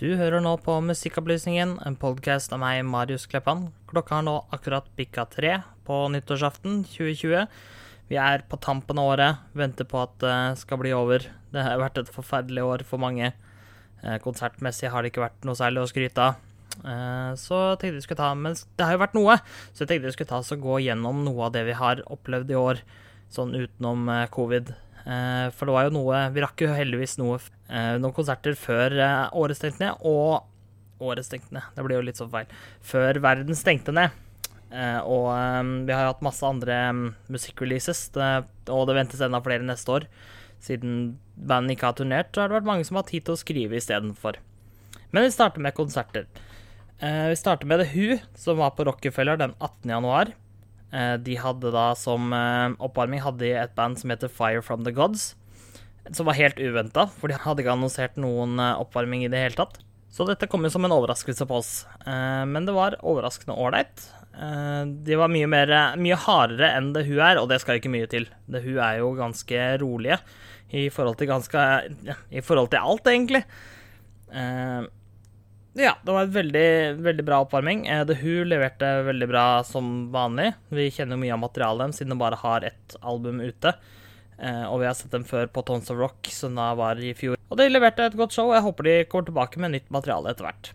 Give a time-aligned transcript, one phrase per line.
[0.00, 3.66] Du hører nå på Musikkopplysningen, en podkast av meg, Marius Kleppan.
[3.90, 7.42] Klokka har nå akkurat bikka tre på nyttårsaften 2020.
[8.08, 11.26] Vi er på tampen av året, venter på at det skal bli over.
[11.52, 13.28] Det har vært et forferdelig år for mange.
[14.00, 16.40] Eh, konsertmessig har det ikke vært noe særlig å skryte av.
[16.80, 19.36] Eh, Så tenkte vi skulle ta Men det har jo vært noe,
[19.74, 22.00] så jeg tenkte vi skulle ta oss og gå gjennom noe av det vi har
[22.08, 22.80] opplevd i år,
[23.28, 24.72] sånn utenom eh, covid.
[25.06, 28.96] Eh, For det var jo noe Vi rakk jo heldigvis noe eh, noen konserter før
[29.00, 30.46] eh, året stengte ned, og
[31.00, 32.50] Året stengte ned, det blir jo litt sånn feil.
[32.84, 34.12] Før verden stengte ned.
[35.08, 35.30] Og
[35.88, 36.74] vi har jo hatt masse andre
[37.32, 40.04] musikkreleases, og det ventes enda flere neste år.
[40.60, 43.40] Siden bandet ikke har turnert, så har det vært mange som har tid til å
[43.40, 44.36] skrive istedenfor.
[45.08, 46.28] Men vi starter med konserter.
[47.00, 49.88] Vi starter med The Who, som var på Rockefeller den 18.
[49.96, 50.34] januar.
[50.90, 54.82] Eh, de hadde da som eh, oppvarming hadde de et band som heter Fire From
[54.86, 55.34] The Gods.
[56.16, 59.58] Som var helt uventa, for de hadde ikke annonsert noen eh, oppvarming i det hele
[59.58, 59.78] tatt.
[60.10, 61.84] Så dette kom jo som en overraskelse på oss.
[62.02, 64.08] Men det var overraskende ålreit.
[65.06, 65.70] De var mye, mer,
[66.02, 68.26] mye hardere enn The hun er, og det skal ikke mye til.
[68.50, 70.18] The hun er jo ganske rolige
[70.74, 71.62] i forhold til ganske
[72.26, 73.44] I forhold til alt, egentlig.
[75.72, 77.86] Ja, det var en veldig, veldig bra oppvarming.
[77.86, 80.52] Eh, The Who leverte veldig bra som vanlig.
[80.68, 83.76] Vi kjenner jo mye av materialet dem, siden de bare har ett album ute.
[84.40, 87.14] Eh, og vi har sett dem før på Tons of Rock, som da var i
[87.14, 87.38] fjor.
[87.50, 90.34] Og de leverte et godt show, og jeg håper de kommer tilbake med nytt materiale
[90.34, 90.72] etter hvert.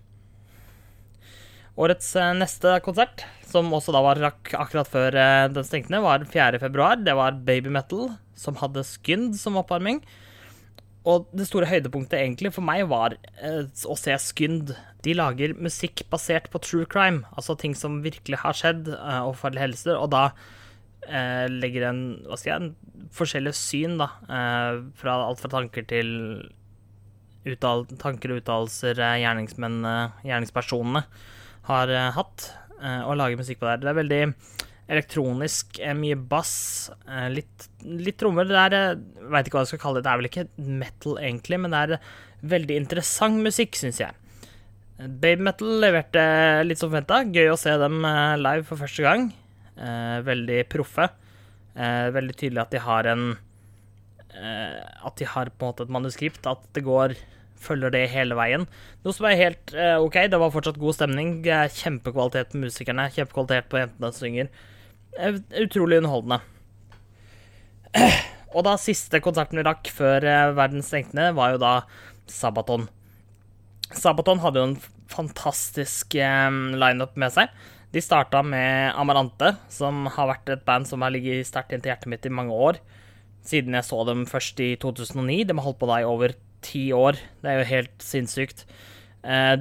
[1.76, 5.20] Årets eh, neste konsert, som også da var rakk akkurat før
[5.52, 6.62] den stengte ned, var 4.
[6.64, 7.04] februar.
[7.04, 10.06] Det var Baby Metal, som hadde Skynd som oppvarming.
[11.06, 14.74] Og det store høydepunktet egentlig for meg var eh, å se Skynd.
[15.06, 19.38] De lager musikk basert på true crime, altså ting som virkelig har skjedd, eh, og
[19.38, 20.24] farlige hendelser, og da
[21.06, 24.10] eh, legger en hva skal jeg, en forskjellige syn, da,
[24.98, 26.10] fra alt fra tanker til
[27.46, 31.06] uttal, tanker og uttalelser gjerningsmennene, gjerningspersonene,
[31.70, 32.50] har hatt,
[33.06, 33.84] og lager musikk på det.
[33.84, 34.24] Det er veldig
[34.92, 38.46] elektronisk, eh, mye bass, eh, litt, litt trommer.
[38.46, 40.06] Det er eh, Veit ikke hva jeg skal kalle det.
[40.06, 42.12] Det er vel ikke metal, egentlig, men det er
[42.46, 44.14] veldig interessant musikk, syns jeg.
[44.96, 46.22] Baby Metal leverte
[46.64, 47.24] litt som forventa.
[47.26, 48.06] Gøy å se dem
[48.40, 49.26] live for første gang.
[50.24, 51.10] Veldig proffe.
[51.76, 53.26] Veldig tydelig at de har en
[54.32, 56.48] At de har på en måte et manuskript.
[56.48, 57.18] At det går
[57.66, 58.68] Følger det hele veien.
[59.04, 60.16] Noe som er helt OK.
[60.32, 61.42] Det var fortsatt god stemning.
[61.44, 63.10] Kjempekvalitet på musikerne.
[63.12, 64.54] Kjempekvalitet på jentene som synger.
[65.16, 66.42] Eh, Utrolig underholdende.
[68.56, 71.74] Og da siste konserten vi rakk før eh, verden stengte ned, var jo da
[72.32, 72.88] Sabaton.
[73.96, 74.78] Sabaton hadde jo en
[75.12, 77.52] fantastisk eh, lineup med seg.
[77.96, 82.12] De starta med Amarante, som har vært et band som har ligget sterkt inntil hjertet
[82.12, 82.82] mitt i mange år.
[83.46, 85.46] Siden jeg så dem først i 2009.
[85.48, 86.34] De har holdt på da i over
[86.66, 87.20] ti år.
[87.40, 88.66] Det er jo helt sinnssykt.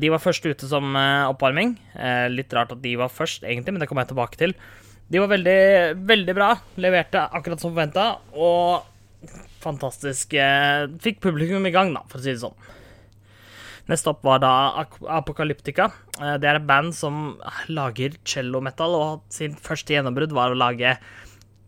[0.00, 1.76] De var først ute som oppvarming.
[2.32, 4.56] Litt rart at de var først, egentlig, men det kommer jeg tilbake til.
[5.10, 5.58] De var veldig,
[6.08, 6.50] veldig bra.
[6.80, 8.86] Leverte akkurat som forventa, og
[9.64, 10.34] fantastisk
[11.04, 12.56] Fikk publikum i gang, da, for å si det sånn.
[13.90, 14.52] Neste opp var da
[15.12, 15.90] Apokalyptika.
[16.20, 17.36] Eh, Det er et band som
[17.68, 20.96] lager cello-metal, og sin første gjennombrudd var å lage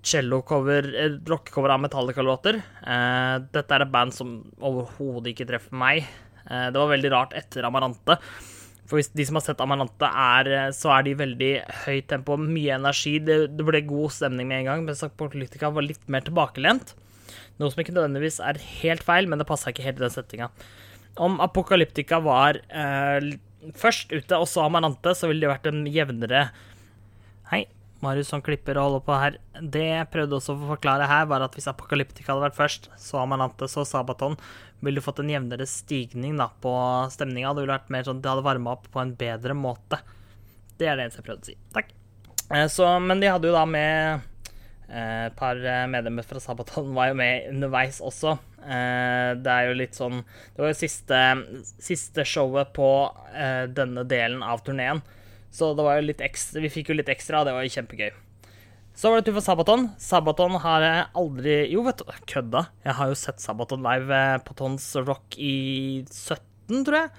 [0.07, 2.63] cello-cover, eh, rockecover av Metallica-låter.
[2.87, 6.07] Eh, Dette er et band som overhodet ikke treffer meg.
[6.47, 8.21] Det var veldig rart etter Amarante.
[8.87, 11.53] For hvis de som har sett Amarante, er, eh, så er de veldig
[11.85, 13.17] høyt tempo, mye energi.
[13.23, 16.95] Det, det ble god stemning med en gang, mens Apocalyptica var litt mer tilbakelent.
[17.59, 20.51] Noe som ikke nødvendigvis er helt feil, men det passa ikke helt i den settinga.
[21.23, 23.33] Om Apocalyptica var eh,
[23.75, 26.49] først ute, og så Amarante, så ville det vært en jevnere
[27.47, 27.61] Hei,
[28.05, 29.39] Marius som klipper og holder på her.
[29.61, 33.23] Det jeg prøvde også å forklare her, var at hvis Apokalyptika hadde vært først, så
[33.23, 34.37] Amarante, så Sabaton,
[34.84, 36.73] ville du fått en jevnere stigning da, på
[37.12, 37.55] stemninga.
[37.55, 40.01] Det ville vært mer sånn, at det hadde varma opp på en bedre måte.
[40.77, 41.56] Det er det eneste jeg prøvde å si.
[41.73, 41.95] Takk.
[42.55, 44.21] Eh, så, men de hadde jo da med
[44.89, 48.37] eh, et par eh, medlemmer fra Sabaton var jo med underveis også.
[48.67, 51.19] Det er jo litt sånn Det var jo siste,
[51.79, 52.89] siste showet på
[53.70, 55.05] denne delen av turneen.
[55.56, 58.11] Så det var jo litt ekstra, vi fikk jo litt ekstra, det var jo kjempegøy.
[58.97, 59.91] Så var det tur for Sabaton.
[60.00, 62.62] Sabaton har jeg aldri Jo, vet du, kødda.
[62.85, 65.56] Jeg har jo sett Sabaton live eh, på Tons Rock i
[66.08, 67.11] 17, tror jeg.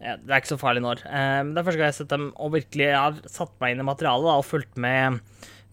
[0.00, 1.02] Det er ikke så farlig når.
[1.04, 3.74] Eh, det er første gang jeg har sett dem og virkelig jeg har satt meg
[3.74, 5.20] inn i materialet da, og fulgt med,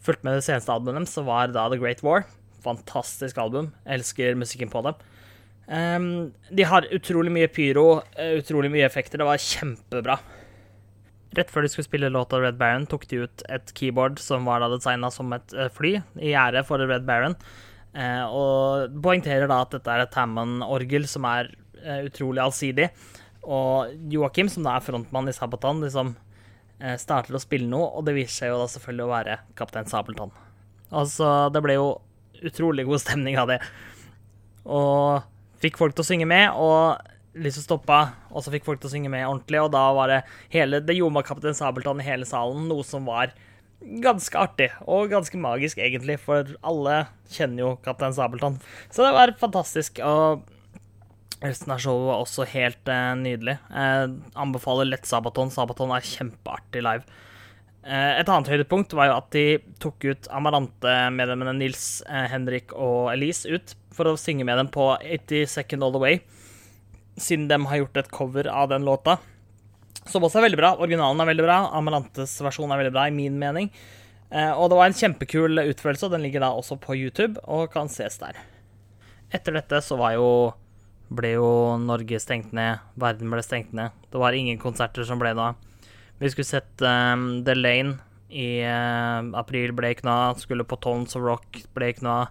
[0.04, 2.27] fulgt med det seneste albumet deres, som var da The Great War.
[2.68, 3.71] Fantastisk album.
[3.86, 5.00] Jeg elsker musikken på dem.
[5.71, 6.09] Eh,
[6.59, 8.01] de har utrolig mye pyro,
[8.36, 9.24] utrolig mye effekter.
[9.24, 10.19] Det var kjempebra.
[11.35, 14.63] Rett før de skulle spille låta Red Baron, tok de ut et keyboard som var
[14.63, 17.35] da designa som et eh, fly, i ære for Red Baron.
[17.97, 21.51] Eh, og poengterer da at dette er et Hammond-orgel som er
[21.81, 22.89] eh, utrolig allsidig.
[23.47, 26.13] Og Joakim, som da er frontmann i Sabaton, liksom
[26.79, 29.89] eh, starter å spille noe, og det viser seg jo da selvfølgelig å være Kaptein
[29.89, 30.33] Sabeltann.
[30.95, 31.89] Altså, det ble jo
[32.47, 33.59] utrolig god stemning av det.
[34.68, 35.25] Og
[35.63, 38.00] fikk folk til å synge med, og liksom stoppa,
[38.31, 40.22] og så fikk folk til å synge med ordentlig, og da var det
[40.54, 43.34] hele Det gjorde meg Kaptein Sabeltann i hele salen, noe som var
[44.01, 47.04] ganske artig, og ganske magisk, egentlig, for alle
[47.34, 48.62] kjenner jo Kaptein Sabeltann.
[48.89, 50.01] Så det var fantastisk.
[50.01, 50.45] og
[51.38, 53.60] Resten av showet var også helt eh, nydelig.
[53.69, 55.51] Jeg anbefaler lett Sabaton.
[55.54, 57.06] Sabaton er kjempeartig live.
[57.86, 59.44] Eh, et annet høydepunkt var jo at de
[59.83, 64.90] tok ut Amarante-medlemmene Nils, eh, Henrik og Elise ut for å synge med dem på
[64.98, 66.19] 80 Second All The Way,
[67.18, 69.18] siden de har gjort et cover av den låta.
[70.08, 70.74] Som også er veldig bra.
[70.80, 71.58] Originalen er veldig bra.
[71.75, 73.72] Amelantes versjon er veldig bra, i min mening.
[74.30, 77.72] Eh, og det var en kjempekul utførelse, og den ligger da også på YouTube og
[77.74, 78.40] kan ses der.
[79.34, 80.30] Etter dette så var jo
[81.08, 81.50] ble jo
[81.80, 83.96] Norge stengt ned, verden ble stengt ned.
[84.12, 85.54] Det var ingen konserter som ble da.
[86.19, 87.98] Vi skulle sett um, The Lane
[88.28, 92.25] i uh, april, ble ikke noe Skulle på Tones of Rock, ble ikke noe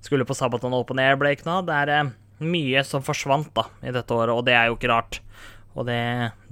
[0.00, 3.68] Skulle på Sabaton Open Air, ble ikke noe Det er uh, mye som forsvant da
[3.84, 5.20] i dette året, og det er jo ikke rart.
[5.74, 5.98] Og det,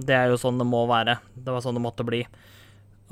[0.03, 1.17] det er jo sånn det må være.
[1.35, 2.23] Det var sånn det måtte bli.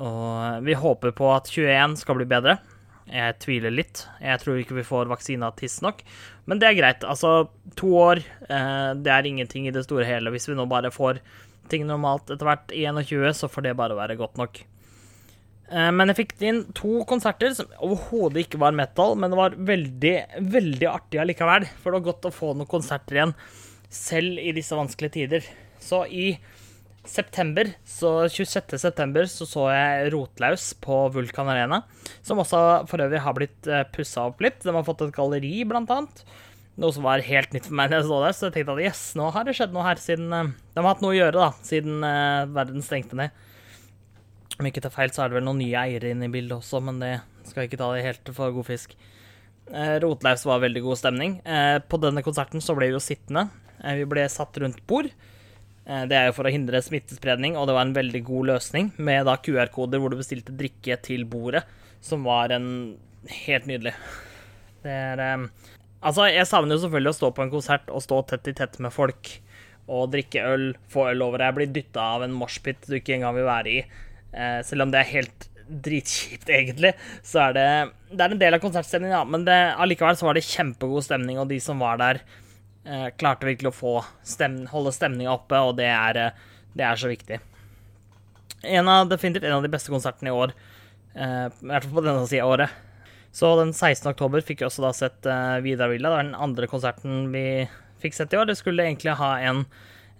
[0.02, 2.58] Og vi håper på at 21 skal bli bedre.
[3.12, 4.04] Jeg tviler litt.
[4.22, 6.02] Jeg tror ikke vi får vaksina tidsnok.
[6.48, 7.06] Men det er greit.
[7.08, 7.48] Altså,
[7.78, 10.32] to år, eh, det er ingenting i det store hele.
[10.32, 11.20] Hvis vi nå bare får
[11.72, 14.62] ting normalt etter hvert i 21, så får det bare være godt nok.
[15.72, 19.58] Eh, men jeg fikk inn to konserter som overhodet ikke var metal, men det var
[19.72, 20.16] veldig,
[20.52, 21.68] veldig artig allikevel.
[21.80, 23.36] For det var godt å få noen konserter igjen,
[23.92, 25.46] selv i disse vanskelige tider.
[25.82, 26.34] Så i
[27.08, 28.76] september, så 26.
[28.78, 31.80] september så, så jeg Rotlaus på Vulkan Arena,
[32.22, 32.60] som også
[32.90, 34.60] for øvrig har blitt eh, pussa opp litt.
[34.62, 36.24] De har fått et galleri, blant annet.
[36.80, 38.84] Noe som var helt nytt for meg da jeg så der, så jeg tenkte at
[38.84, 41.34] yes, nå har det skjedd noe her siden uh, De har hatt noe å gjøre,
[41.36, 42.06] da, siden
[42.54, 43.42] verden stengte ned.
[44.62, 46.78] Om ikke tar feil, så er det vel noen nye eiere inne i bildet også,
[46.86, 47.16] men det
[47.48, 48.94] skal jeg ikke ta det helt for god fisk.
[50.02, 51.36] Rotlaus var veldig god stemning.
[51.90, 53.48] På denne konserten så ble vi jo sittende.
[53.82, 55.10] Vi ble satt rundt bord.
[55.86, 58.92] Eh, det er jo for å hindre smittespredning, og det var en veldig god løsning
[59.02, 61.64] med da QR-koder hvor du bestilte drikke til bordet,
[62.04, 62.68] som var en
[63.46, 63.96] helt nydelig.
[64.82, 65.48] Det er
[66.02, 68.74] Altså, jeg savner jo selvfølgelig å stå på en konsert og stå tett i tett
[68.82, 69.28] med folk
[69.86, 73.36] og drikke øl, få øl over deg, bli dytta av en moshpit du ikke engang
[73.36, 73.84] vil være i.
[74.32, 76.92] Uh, selv om det er helt dritkjipt, egentlig,
[77.24, 77.66] så er det
[78.12, 81.38] Det er en del av konsertstemningen, ja, men det, allikevel så var det kjempegod stemning,
[81.40, 82.20] og de som var der,
[82.84, 86.30] eh, klarte virkelig å få stem, holde stemninga oppe, og det er, eh,
[86.76, 87.40] det er, så viktig.
[88.64, 90.52] En av, definitivt en av de beste konsertene i år,
[91.16, 92.70] eh, i hvert fall på denne sida av året.
[93.32, 94.12] Så den 16.
[94.12, 96.10] oktober fikk vi også da sett eh, Vidar Villa.
[96.10, 97.66] Det var den andre konserten vi
[98.02, 98.46] fikk sett i år.
[98.46, 99.64] Det skulle egentlig ha en,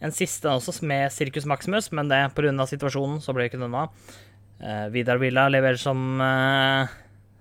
[0.02, 2.66] en siste også med Circus Maximus, men det pga.
[2.66, 3.94] situasjonen så ble det ikke den av.
[4.62, 6.90] Uh, Vidar Villa leverer som uh,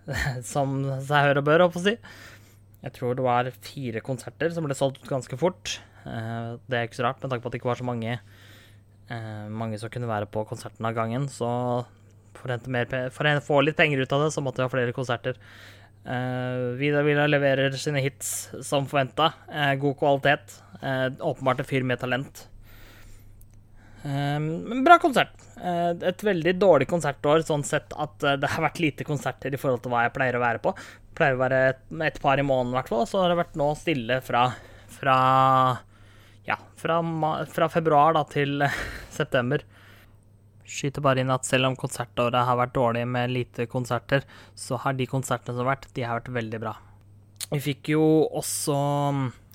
[0.54, 1.96] som seg hør og bør, holdt på å si.
[2.82, 5.78] Jeg tror det var fire konserter som ble solgt ut ganske fort.
[6.02, 8.16] Eh, det er ikke så rart, med tanke på at det ikke var så mange,
[8.18, 11.28] eh, mange som kunne være på konserten av gangen.
[11.30, 11.50] Så
[12.38, 15.38] for å, få litt penger ut av det, så måtte vi ha flere konserter.
[16.02, 19.36] Uh, Vidar Villa leverer sine hits som forventa.
[19.46, 20.56] Uh, god kvalitet.
[20.82, 22.48] Uh, åpenbart en fyr med talent.
[24.04, 25.36] Um, bra konsert.
[25.62, 29.60] Uh, et veldig dårlig konsertår sånn sett at uh, det har vært lite konserter i
[29.62, 30.74] forhold til hva jeg pleier å være på.
[30.74, 31.60] Jeg Pleier å være
[32.08, 33.06] et par i måneden, i hvert fall.
[33.10, 34.46] Så har det vært nå stille fra,
[34.96, 35.18] fra
[36.48, 36.98] ja, fra,
[37.52, 38.64] fra februar da, til
[39.20, 39.66] september.
[40.72, 44.96] Skyter bare inn at selv om konsertåret har vært dårlig med lite konserter, så har
[44.98, 46.78] de konsertene som har vært, de har vært veldig bra.
[47.52, 48.04] Vi fikk jo
[48.38, 48.76] også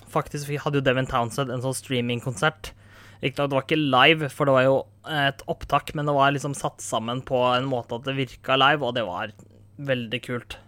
[0.07, 2.69] Faktisk vi hadde jo Devin Townsend en sånn streamingkonsert
[3.23, 4.77] Riktignok, det var ikke live, for det var jo
[5.17, 8.85] et opptak, men det var liksom satt sammen på en måte at det virka live,
[8.85, 9.33] og det var
[9.77, 10.59] veldig kult.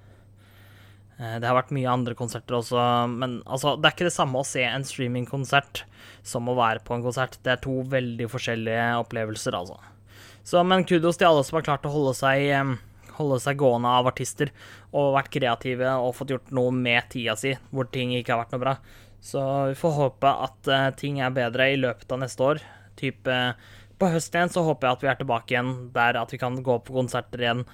[1.19, 4.41] Eh, det har vært mye andre konserter også, men altså, det er ikke det samme
[4.41, 5.85] å se en streamingkonsert
[6.27, 7.41] som å være på en konsert.
[7.43, 9.81] Det er to veldig forskjellige opplevelser, altså.
[10.47, 12.79] Så, men kudos til alle som har klart å holde seg,
[13.19, 14.53] holde seg gående av artister
[14.97, 18.55] og vært kreative og fått gjort noe med tida si hvor ting ikke har vært
[18.55, 18.75] noe bra.
[19.25, 22.63] Så vi får håpe at uh, ting er bedre i løpet av neste år.
[22.99, 23.35] Type
[23.99, 26.59] på høsten igjen så håper jeg at vi er tilbake igjen der at vi kan
[26.63, 27.65] gå på konserter igjen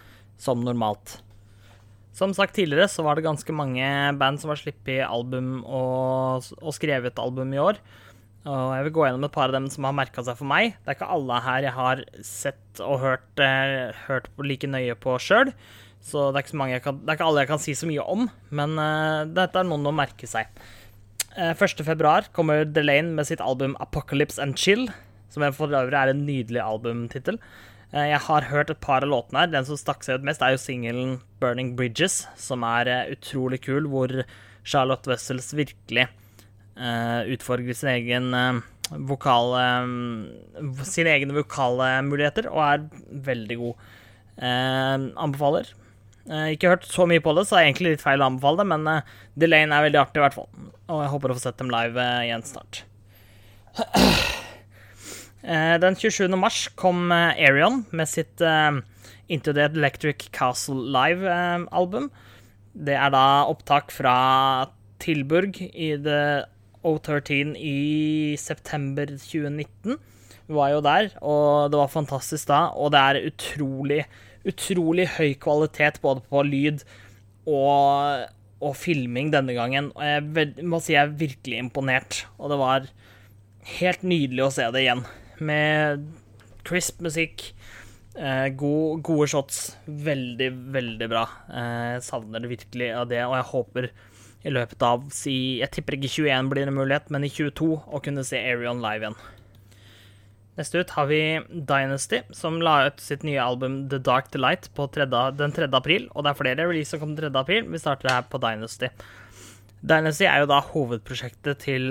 [0.40, 1.18] som normalt.
[2.14, 3.84] Som sagt tidligere så var det ganske mange
[4.20, 7.80] band som har sluppet album og, og skrevet album i år.
[8.44, 10.76] Og jeg vil gå gjennom et par av dem som har merka seg for meg.
[10.84, 15.16] Det er ikke alle her jeg har sett og hørt, eh, hørt like nøye på
[15.22, 15.52] sjøl.
[16.04, 18.74] Så det er, kan, det er ikke alle jeg kan si så mye om, men
[18.76, 20.50] uh, dette er noen å merke seg.
[21.34, 24.92] 1.2 eh, kommer Delane med sitt album 'Apocalypse and Chill'.
[25.30, 27.40] som for øvrig er en nydelig albumtittel.
[27.92, 29.46] Eh, jeg har hørt et par av låtene her.
[29.50, 33.60] Den som stakk seg ut mest, er jo singelen 'Burning Bridges', som er eh, utrolig
[33.62, 34.24] kul, hvor
[34.64, 36.08] Charlotte Wessels virkelig
[36.74, 38.62] utfordrer sin egen
[39.06, 39.60] vokale
[40.82, 43.74] Sine egne vokale muligheter, og er veldig god.
[44.42, 45.70] anbefaler.
[46.24, 48.68] Ikke hørt så mye på det, så er jeg egentlig litt feil å anbefale det,
[48.70, 50.48] men uh, Delane er veldig artig, i hvert fall.
[50.88, 52.84] Og jeg håper å få sett dem live igjen snart.
[55.44, 56.32] Eh, den 27.
[56.40, 58.78] mars kom Arion eh, med sitt eh,
[59.28, 62.08] Into the Electric Castle Live-album.
[62.72, 64.14] Det er da opptak fra
[65.04, 66.46] Tilburg i The
[66.80, 70.00] O13 i september 2019.
[70.48, 72.66] Vi var jo der, og det var fantastisk da.
[72.76, 74.00] Og det er utrolig,
[74.48, 76.84] utrolig høy kvalitet både på lyd
[77.48, 78.26] og,
[78.64, 79.90] og filming denne gangen.
[79.96, 82.24] Og jeg må si jeg er virkelig imponert.
[82.38, 82.90] Og det var
[83.78, 85.04] helt nydelig å se det igjen
[85.44, 86.08] med
[86.64, 87.50] crisp musikk.
[88.14, 89.62] Eh, gode, gode shots.
[89.86, 91.24] Veldig, veldig bra.
[91.50, 93.88] Eh, savner det virkelig av det, og jeg håper
[94.44, 98.02] i løpet av si, Jeg tipper ikke 21 blir en mulighet, men i 22 å
[98.04, 99.18] kunne se Arion live igjen.
[100.54, 101.20] Neste ut har vi
[101.50, 105.66] Dynasty, som la ut sitt nye album The Dark Delight på 3, den 3.
[105.74, 106.06] april.
[106.14, 107.32] Og det er flere release som kommer 3.
[107.40, 107.66] april.
[107.72, 108.92] Vi starter her på Dynasty.
[109.82, 111.90] Dynasty er jo da hovedprosjektet til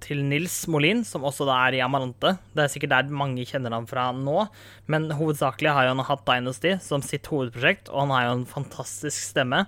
[0.00, 2.36] til Nils Molin, som også da er i Amarante.
[2.56, 4.46] Det er sikkert der mange kjenner ham fra nå,
[4.88, 9.18] men hovedsakelig har han hatt Dynasty som sitt hovedprosjekt, og han har jo en fantastisk
[9.34, 9.66] stemme.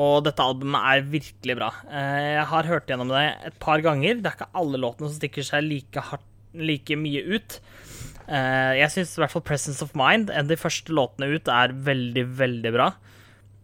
[0.00, 1.68] Og dette albumet er virkelig bra.
[1.86, 4.16] Eh, jeg har hørt gjennom det et par ganger.
[4.18, 7.58] Det er ikke alle låtene som stikker seg like, hardt, like mye ut.
[8.24, 11.50] Uh, jeg syns i hvert fall Presence of Mind, en av de første låtene ut,
[11.50, 12.92] er veldig, veldig bra.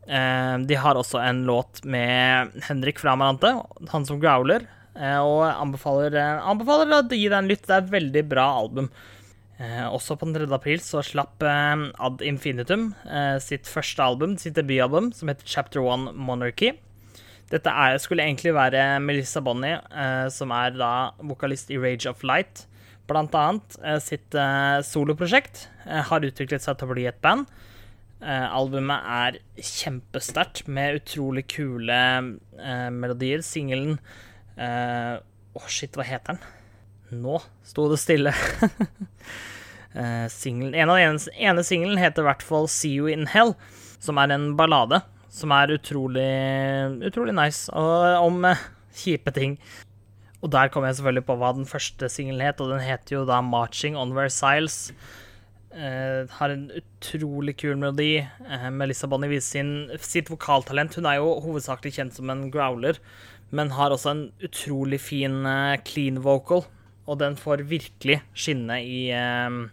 [0.05, 3.55] Uh, de har også en låt med Henrik fra Amarante,
[3.93, 4.67] han som growler.
[4.99, 7.65] uh, og anbefaler, anbefaler å gi deg en lytt.
[7.65, 8.93] Det er et veldig bra album.
[9.61, 10.47] Også på den 3.
[10.57, 12.95] april så slapp Ad Infinitum
[13.45, 16.71] sitt første album, sitt debutalbum, som heter Chapter One Monarchy.
[17.53, 19.77] Dette er, skulle egentlig være Melissa Bonney,
[20.33, 22.65] som er da vokalist i Rage of Light.
[23.11, 24.37] Blant annet sitt
[24.87, 27.49] soloprosjekt har utviklet seg til å bli et band.
[28.23, 31.99] albumet er kjempesterkt, med utrolig kule
[32.95, 33.43] melodier.
[33.43, 33.97] Singelen
[34.61, 35.17] å,
[35.57, 37.23] oh shit, hva heter den?
[37.23, 38.33] Nå sto det stille.
[40.41, 43.57] singlen, en av de ene, ene singelen heter i hvert fall 'See You In Hell',
[43.99, 45.01] som er en ballade
[45.31, 46.31] som er utrolig,
[47.07, 48.45] utrolig nice, og om
[48.95, 49.57] kjipe ting.
[50.41, 53.25] Og der kom jeg selvfølgelig på hva den første singelen het, og den heter jo
[53.29, 54.93] da 'Marching On Versailles'.
[55.71, 58.27] Uh, har en utrolig kul melodi.
[58.43, 59.69] Uh, Melissa Bonnie viser sin,
[60.03, 60.97] sitt vokaltalent.
[60.99, 62.99] Hun er jo hovedsakelig kjent som en growler,
[63.55, 66.65] men har også en utrolig fin uh, clean vocal.
[67.07, 69.71] Og den får virkelig skinne i uh,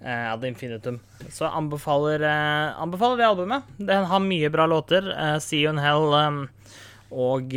[0.00, 1.00] Ad Infinitum.
[1.28, 2.22] Så anbefaler,
[2.78, 3.62] anbefaler det albumet.
[3.76, 5.12] Den har mye bra låter.
[5.40, 6.44] See You in Hell um,
[7.10, 7.54] og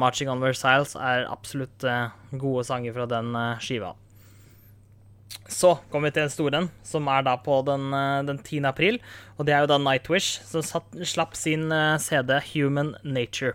[0.00, 1.84] Marching On Versailles er absolutt
[2.32, 3.94] gode sanger fra den skiva.
[5.52, 7.90] Så kommer vi til en store som er da på den,
[8.26, 8.62] den 10.
[8.70, 8.96] april.
[9.36, 11.68] Og det er jo da Nightwish, som satt, slapp sin
[12.02, 13.54] CD Human Nature.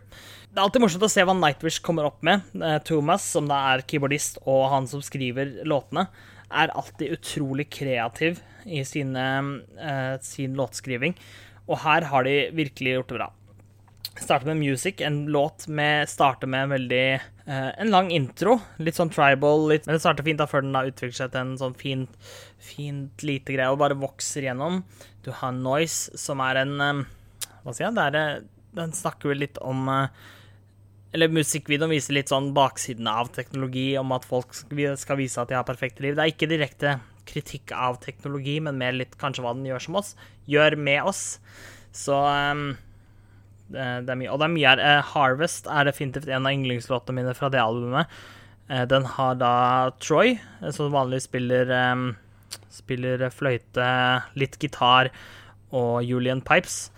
[0.51, 2.41] Det er alltid morsomt å se hva Nightwish kommer opp med.
[2.59, 6.09] Eh, Thomas, som da er keyboardist, og han som skriver låtene,
[6.51, 9.23] er alltid utrolig kreativ i sine,
[10.27, 11.15] sin låtskriving.
[11.69, 13.29] Og her har de virkelig gjort det bra.
[14.19, 17.05] Starter med music, en låt med starter med en veldig
[17.47, 18.57] uh, En lang intro.
[18.77, 21.45] Litt sånn tribal, litt, men det starter fint da før den da utvikler seg til
[21.45, 22.19] en sånn fint,
[22.59, 24.81] fint lite greie og bare vokser gjennom.
[25.23, 27.01] Du har Noise, som er en um,
[27.63, 27.97] Hva sier jeg?
[27.97, 28.45] Det er,
[28.81, 30.05] den snakker vel litt om uh,
[31.11, 35.57] eller musikkvideoen viser litt sånn baksiden av teknologi, om at folk skal vise at de
[35.57, 36.15] har perfekte liv.
[36.15, 36.93] Det er ikke direkte
[37.27, 40.13] kritikk av teknologi, men mer litt kanskje hva den gjør som oss.
[40.51, 41.25] Gjør med oss.
[41.95, 42.71] Så um,
[43.73, 44.31] det, det, er mye.
[44.33, 44.83] Og det er mye her.
[44.83, 48.11] Uh, Harvest er definitivt en av yndlingslåtene mine fra det albumet.
[48.71, 49.53] Uh, den har da
[50.03, 52.11] Troy, eh, som vanligvis spiller, um,
[52.71, 53.87] spiller fløyte,
[54.39, 55.11] litt gitar
[55.71, 56.89] og Julian Pipes.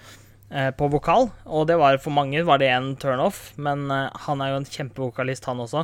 [0.53, 4.42] Eh, på vokal, og det var for mange var det en turnoff, men eh, han
[4.44, 5.82] er jo en kjempevokalist, han også.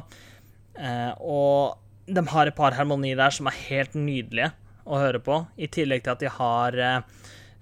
[0.77, 4.51] Eh, og de har et par harmonier der som er helt nydelige
[4.85, 6.77] å høre på, i tillegg til at de har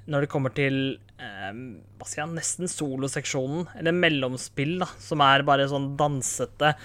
[0.07, 5.65] Når det kommer til hva skal jeg, nesten soloseksjonen, eller mellomspill, da, som er bare
[5.71, 6.75] sånn dansete,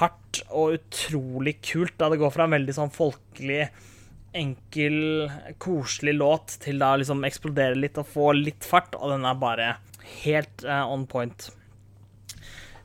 [0.00, 3.66] hardt og utrolig kult, da det går fra en veldig sånn folkelig
[4.36, 9.40] enkel, koselig låt til da liksom eksplodere litt og få litt fart, og den er
[9.40, 9.70] bare
[10.22, 11.50] helt uh, on point.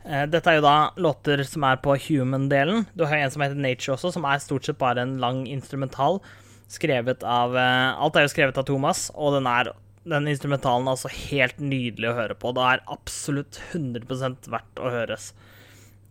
[0.05, 2.85] Eh, dette er jo da låter som er på human-delen.
[2.93, 6.21] Du har en som heter Nature også, som er stort sett bare en lang instrumental.
[6.69, 9.71] Skrevet av eh, Alt er jo skrevet av Thomas, og den, er,
[10.05, 12.53] den instrumentalen er altså helt nydelig å høre på.
[12.55, 15.31] Det er absolutt 100% verdt å høres.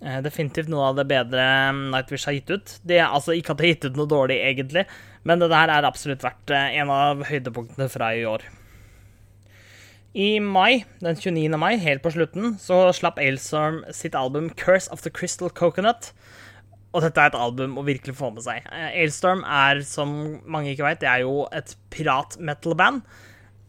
[0.02, 1.44] Eh, definitivt noe av det bedre
[1.78, 2.74] Nightwish har gitt ut.
[2.82, 4.84] Det altså Ikke at det har gitt ut noe dårlig, egentlig,
[5.24, 8.44] men det der er absolutt verdt en av høydepunktene fra i år.
[10.14, 11.56] I mai, den 29.
[11.58, 16.12] mai, helt på slutten, så slapp Ailstorm sitt album 'Curse of the Crystal Coconut'.
[16.94, 18.62] Og dette er et album å virkelig få med seg.
[18.70, 23.02] Ailstorm er, som mange ikke veit, det er jo et pirat-metal-band.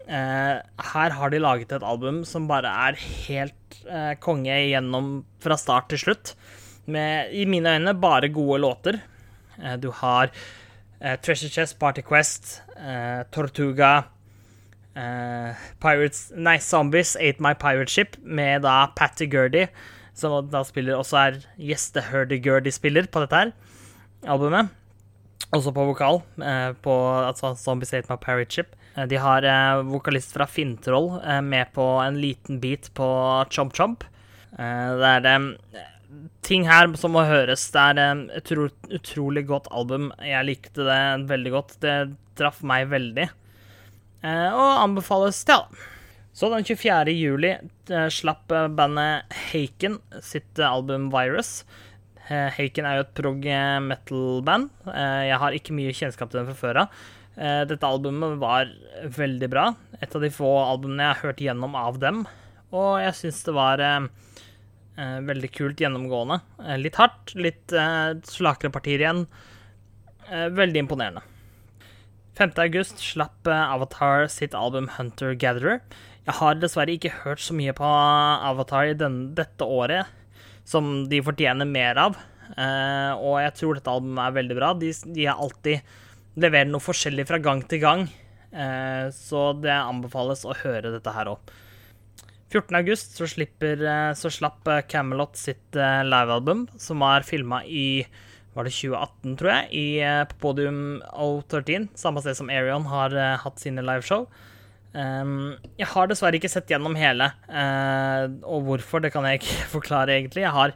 [0.06, 0.62] Uh,
[0.94, 5.90] her har de laget et album som bare er helt uh, konge gjennom fra start
[5.90, 6.36] til slutt.
[6.86, 9.00] Med, i mine øyne, bare gode låter.
[9.58, 10.30] Uh, du har
[11.22, 12.62] Treasure Chest, Party Quest,
[13.36, 14.06] Tortuga
[14.96, 19.66] Pirates Nei, Zombies Ate My Pirate Ship med da Patty Gurdy,
[20.16, 23.52] som da spiller også er gjeste-Hurdy-Gurdy-spiller på dette her
[24.24, 24.72] albumet.
[25.52, 26.24] Også på vokal,
[26.82, 28.72] på altså Zombies Ate My Pirate Ship.
[28.96, 29.48] Uh, de har
[29.88, 33.08] vokalist fra Finntroll med på en liten bit på
[33.52, 34.08] Chomp Chomp.
[34.56, 35.28] det er
[36.46, 37.68] ting her som må høres.
[37.74, 40.12] Det er et utro, utrolig godt album.
[40.24, 41.76] Jeg likte det veldig godt.
[41.84, 41.96] Det
[42.40, 43.28] traff meg veldig.
[44.26, 45.90] Eh, og anbefales til alle.
[46.36, 47.14] Så den 24.
[47.16, 51.62] juli eh, slapp eh, bandet Haken sitt album Virus.
[52.26, 53.44] Haken er jo et prog
[53.86, 54.72] metal-band.
[54.90, 57.04] Jeg har ikke mye kjennskap til den fra før av.
[57.36, 58.70] Dette albumet var
[59.12, 59.66] veldig bra.
[60.00, 62.24] Et av de få albumene jeg har hørt gjennom av dem.
[62.72, 63.84] Og jeg syns det var
[64.96, 66.40] veldig kult gjennomgående.
[66.80, 67.76] Litt hardt, litt
[68.32, 69.26] slakere partier igjen.
[70.56, 71.26] Veldig imponerende.
[72.36, 72.52] 5.
[72.60, 75.80] august slapp eh, Avatar sitt album Hunter Gatherer.
[76.26, 80.10] Jeg har dessverre ikke hørt så mye på Avatar i den, dette året
[80.68, 82.18] som de fortjener mer av.
[83.22, 84.72] Og jeg tror dette albumet er veldig bra.
[84.82, 85.94] De, de er alltid
[86.40, 88.08] leverer noe forskjellig fra gang til gang.
[88.56, 91.56] Uh, så det anbefales å høre dette her òg.
[92.56, 92.78] 14.
[92.78, 93.82] august så, slipper,
[94.16, 98.06] så slapp Camelot sitt livealbum, som var filma i
[98.56, 100.82] var det 2018, tror jeg, i, eh, på podium
[101.12, 104.30] O13, samme sted som Arion har uh, hatt sine liveshow.
[104.96, 109.66] Um, jeg har dessverre ikke sett gjennom hele, uh, og hvorfor, det kan jeg ikke
[109.76, 110.46] forklare, egentlig.
[110.46, 110.76] Jeg har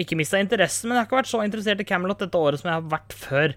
[0.00, 2.68] ikke mista interessen, men jeg har ikke vært så interessert i Camelot dette året som
[2.68, 3.56] jeg har vært før.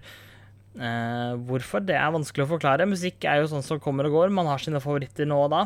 [0.74, 1.84] Uh, hvorfor?
[1.86, 2.88] Det er vanskelig å forklare.
[2.90, 4.34] Musikk er jo sånn som kommer og går.
[4.34, 5.64] Man har sine favoritter nå og da.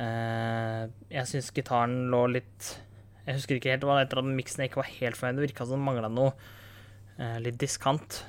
[0.00, 2.68] jeg syns gitaren lå litt
[3.26, 5.38] jeg husker ikke helt hva det etter at miksen ikke var helt fornøyd.
[5.38, 6.32] Det virka som det mangla noe
[7.20, 8.22] eh, litt diskant.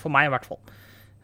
[0.00, 0.60] For meg, i hvert fall.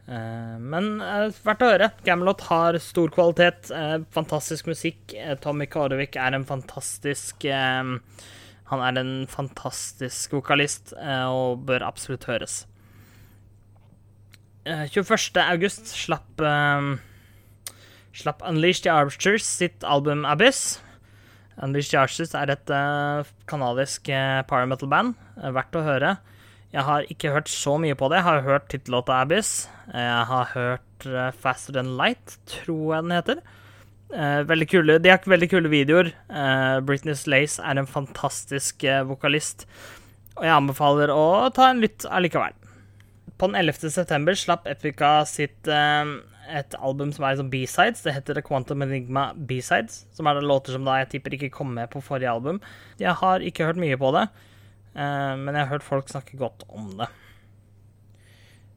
[0.06, 1.00] Men
[1.44, 1.88] verdt å høre.
[2.06, 3.68] Gamelot har stor kvalitet,
[4.14, 5.12] fantastisk musikk.
[5.44, 12.62] Tommy Kårevik er en fantastisk Han er en fantastisk vokalist og bør absolutt høres.
[14.66, 15.38] 21.
[15.46, 16.42] august slapp
[18.16, 20.80] slapp Unleash the Archers sitt album Abyss.
[21.62, 25.14] Unleashed Archers er et uh, kanadisk uh, power metal-band.
[25.38, 26.16] Uh, verdt å høre.
[26.74, 28.20] Jeg har ikke hørt så mye på det.
[28.20, 29.52] Jeg har hørt tittellåta Abyss.
[29.92, 33.46] Jeg har hørt uh, Faster Than Light, tror jeg den heter.
[34.46, 36.12] veldig kule, de har veldig kule videoer.
[36.86, 39.66] Britney Slace er en fantastisk vokalist.
[40.36, 42.54] Og jeg anbefaler å ta en lytt allikevel.
[43.36, 43.90] På den 11.
[43.92, 45.68] september slapp Epica sitt
[46.46, 48.02] et album som er liksom B-sides.
[48.04, 51.74] Det heter The Quantum Enigma B-sides, som er låter som da jeg tipper ikke kom
[51.76, 52.60] med på forrige album.
[53.00, 54.26] Jeg har ikke hørt mye på det,
[54.96, 57.10] uh, men jeg har hørt folk snakke godt om det.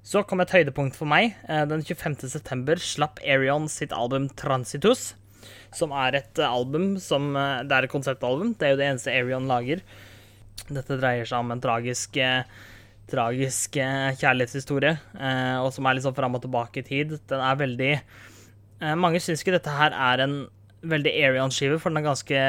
[0.09, 1.35] Så kom et høydepunkt for meg.
[1.45, 2.23] Eh, den 25.
[2.31, 5.11] september slapp Arion sitt album Transitus,
[5.75, 8.55] som er et album som Det er et konseptalbum.
[8.57, 9.83] Det er jo det eneste Arion lager.
[10.65, 12.17] Dette dreier seg om en tragisk
[13.11, 17.15] tragisk kjærlighetshistorie, eh, og som er litt sånn fram og tilbake i tid.
[17.29, 20.35] Den er veldig eh, Mange syns ikke dette her er en
[20.89, 22.43] veldig Arion-skive, for den er ganske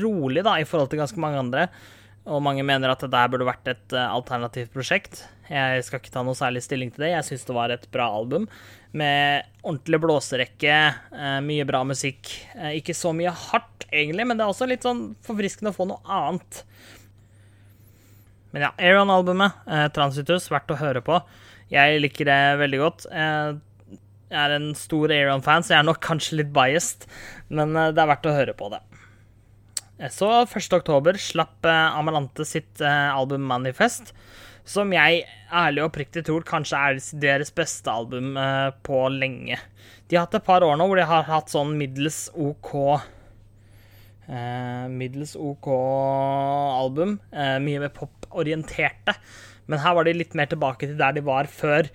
[0.00, 1.66] rolig da, i forhold til ganske mange andre.
[2.30, 5.22] Og mange mener at det der burde vært et alternativt prosjekt.
[5.50, 7.14] Jeg skal ikke ta noe særlig stilling til det.
[7.14, 8.46] Jeg syns det var et bra album
[8.96, 10.76] med ordentlig blåserekke,
[11.46, 12.30] mye bra musikk.
[12.76, 16.04] Ikke så mye hardt, egentlig, men det er også litt sånn forfriskende å få noe
[16.20, 16.62] annet.
[18.50, 21.20] Men ja, Aeron-albumet, eh, Transitus, verdt å høre på.
[21.70, 23.06] Jeg liker det veldig godt.
[23.14, 23.50] Eh,
[24.30, 27.06] jeg er en stor Aeron-fan, så jeg er nok kanskje litt biased,
[27.48, 28.82] men eh, det er verdt å høre på det.
[30.00, 30.72] Eh, så 1.
[30.80, 34.14] oktober slapp eh, Amalante sitt eh, album Manifest,
[34.64, 38.36] som jeg ærlig og oppriktig tror kanskje er deres beste album
[38.86, 39.56] på lenge.
[40.06, 43.00] De har hatt et par år nå hvor de har hatt sånn middels OK
[44.30, 45.66] Eh, middels OK
[46.78, 47.18] album.
[47.34, 49.16] Eh, mye mer poporienterte.
[49.66, 51.90] Men her var de litt mer tilbake til der de var før,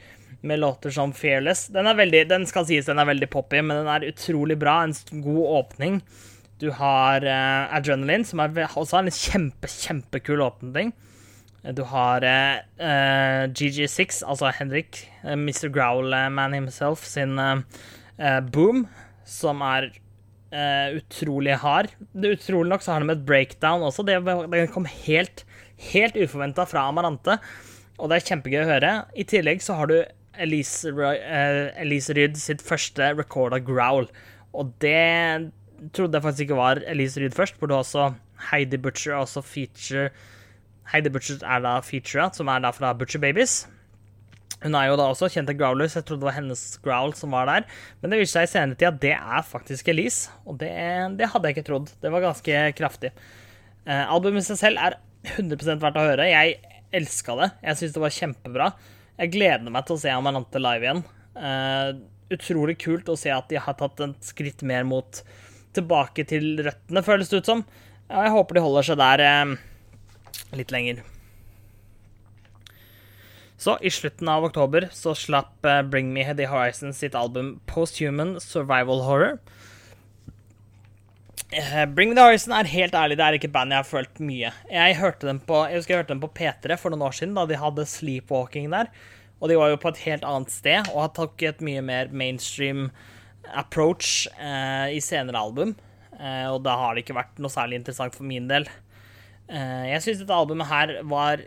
[0.45, 1.69] med låter som Fearless.
[1.74, 4.82] Den, er veldig, den skal sies den er veldig poppy, men den er utrolig bra.
[4.84, 6.02] En god åpning.
[6.62, 10.93] Du har eh, Adrenaline, som er også en kjempe, kjempekul åpning.
[11.74, 15.71] Du har uh, uh, GG6, altså Henrik, Mr.
[15.74, 17.39] Growlman himself, sin
[18.54, 18.84] Boom,
[19.26, 19.89] som er
[20.98, 21.91] utrolig hard.
[22.13, 24.06] Det Utrolig nok så har de et breakdown også.
[24.08, 24.20] Det,
[24.52, 25.46] det kom helt,
[25.91, 27.39] helt uforventa fra Amarante,
[27.98, 28.94] og det er kjempegøy å høre.
[29.15, 29.98] I tillegg så har du
[30.41, 30.91] Elise,
[31.80, 34.10] Elise Ryd sitt første recorda growl,
[34.56, 35.52] og det
[35.96, 38.13] trodde jeg faktisk ikke var Elise Ryd først, hvor du også
[38.52, 40.10] Heidi Butcher også feature
[40.91, 43.63] Heidi Butcher er da feature, som er da fra Butcher Babies.
[44.63, 47.13] Hun er jo da også kjent til growler, så jeg trodde det var hennes growl
[47.18, 47.65] som var der.
[48.02, 50.72] Men det viser seg i senere tid at det er faktisk Elise, og det,
[51.20, 51.91] det, hadde jeg ikke trodd.
[52.02, 53.12] Det var ganske kraftig.
[53.86, 54.98] Eh, albumet seg selv er
[55.36, 56.30] 100% verdt å høre.
[56.32, 56.58] Jeg
[56.96, 57.50] elska det.
[57.68, 58.70] Jeg syns det var kjempebra.
[59.20, 61.04] Jeg gleder meg til å se Amarante live igjen.
[61.36, 61.89] Eh,
[62.36, 65.22] utrolig kult å se at de har tatt et skritt mer mot
[65.76, 67.65] tilbake til røttene, føles det ut som.
[68.08, 69.58] Ja, jeg håper de holder seg der eh,
[70.56, 71.04] litt lenger.
[73.58, 78.36] Så i slutten av oktober så slapp eh, Bring Me The Horizon sitt album Posthuman
[78.44, 79.38] Survival Horror.
[81.56, 83.88] Eh, Bring Me The Horizon er helt ærlig, det er ikke et band jeg har
[83.88, 84.52] følt mye.
[84.72, 87.36] Jeg hørte dem på, jeg husker jeg hørte dem på P3 for noen år siden,
[87.38, 88.91] da de hadde Sleepwalking der.
[89.39, 92.12] Og de var jo på et helt annet sted og har tatt et mye mer
[92.12, 92.89] mainstream
[93.54, 95.76] approach eh, i senere album.
[96.15, 98.68] Eh, og da har det ikke vært noe særlig interessant for min del.
[99.48, 101.44] Eh, jeg syns dette albumet her var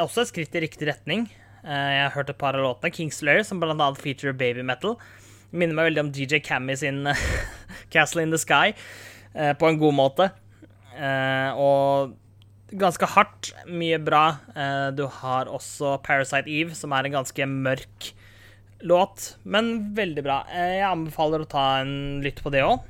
[0.00, 1.26] også et skritt i riktig retning.
[1.62, 2.92] Eh, jeg har hørt et par av låtene.
[2.94, 4.96] Kingslayer, som blant annet featurer baby metal.
[5.52, 7.04] Minner meg veldig om DJ Cammy sin
[7.92, 8.72] Castle in the Sky,
[9.34, 10.30] eh, på en god måte.
[10.96, 12.16] Eh, og
[12.72, 13.52] ganske hardt.
[13.68, 14.38] Mye bra.
[14.96, 18.12] du har også Parasite Eve, som er en ganske mørk
[18.80, 20.38] låt, men veldig bra.
[20.48, 22.80] Jeg anbefaler å ta en lytt på det òg.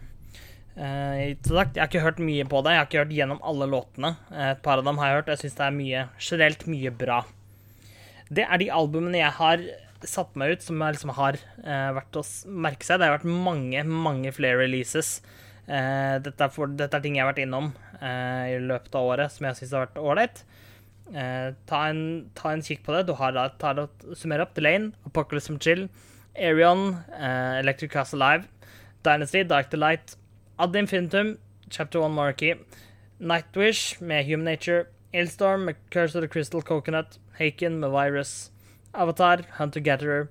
[0.72, 2.72] Eh, jeg har ikke hørt mye på det.
[2.72, 4.14] Jeg har ikke hørt gjennom alle låtene.
[4.32, 5.32] Eh, et par av dem har jeg hørt.
[5.34, 7.20] Jeg syns det er mye, generelt mye bra.
[8.32, 9.64] Det er de albumene jeg har
[10.08, 12.98] satt meg ut, som jeg liksom har vært å merke seg.
[12.98, 15.20] Det har vært mange, mange flere releases.
[15.68, 17.68] Dette er, for, dette er ting jeg har vært innom
[18.02, 20.42] i løpet av året som jeg syns har vært ålreit.
[21.12, 23.04] Ta, ta, en, kikk på det.
[23.06, 23.86] Du har da, ta det,
[24.18, 25.84] Summer opp Delane, Apocalypse Chill,
[26.34, 26.96] Arion,
[27.60, 28.48] Electric Castle Live,
[29.06, 30.16] Dynasty, Dark Delight,
[30.58, 31.38] Ad Infinitum,
[31.70, 32.54] Chapter 1 Marky,
[33.18, 38.50] Nightwish med Human Nature, Illstorm med Curse of the Crystal Coconut, Haken med Virus,
[38.94, 40.28] Avatar, Hunter Gatherer,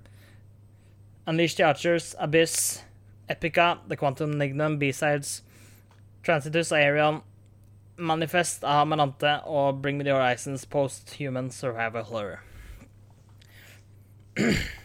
[1.26, 2.84] Unleash the Archers, Abyss,
[3.30, 5.42] Epica, The Quantum Nignum, B-Sides,
[6.24, 7.22] Transitus, Aerion,
[7.98, 12.40] Manifest av Manante og Bring Me The Horizons Post-Human Survival Horror.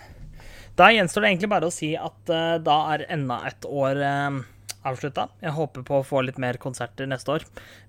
[0.77, 4.43] Da gjenstår det egentlig bare å si at uh, da er enda et år uh,
[4.87, 5.29] avslutta.
[5.43, 7.47] Jeg håper på å få litt mer konserter neste år.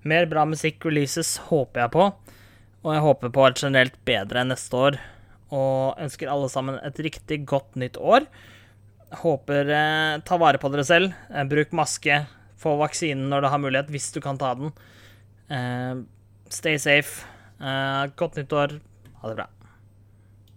[0.08, 2.08] Mer bra musikk-releases håper jeg på.
[2.84, 5.00] Og jeg håper på et generelt bedre neste år.
[5.54, 8.28] Og ønsker alle sammen et riktig godt nytt år.
[9.22, 11.16] Håper eh, ta vare på dere selv.
[11.32, 12.22] Eh, bruk maske.
[12.58, 14.74] Få vaksinen når du har mulighet, hvis du kan ta den.
[15.48, 16.02] Eh,
[16.52, 17.24] stay safe.
[17.58, 18.80] godt godt nyttår.
[19.22, 19.48] Ha det bra.